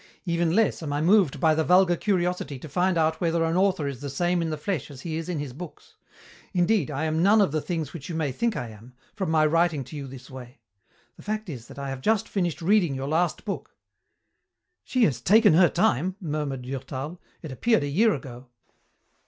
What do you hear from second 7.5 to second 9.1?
the things which you may think I am,